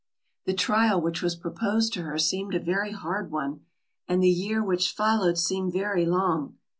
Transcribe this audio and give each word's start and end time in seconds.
The 0.45 0.55
trial 0.55 0.99
which 0.99 1.21
was 1.21 1.35
proposed 1.35 1.93
to 1.93 2.01
her 2.01 2.17
seemed 2.17 2.55
a 2.55 2.59
very 2.59 2.91
hard 2.91 3.29
one, 3.29 3.65
and 4.07 4.23
the 4.23 4.31
year 4.31 4.63
which 4.63 4.91
followed 4.91 5.37
seemed 5.37 5.73
very 5.73 6.07
long. 6.07 6.57